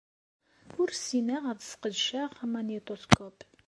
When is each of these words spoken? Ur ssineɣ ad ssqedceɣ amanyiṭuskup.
Ur 0.79 0.89
ssineɣ 0.93 1.43
ad 1.51 1.59
ssqedceɣ 1.63 2.31
amanyiṭuskup. 2.43 3.39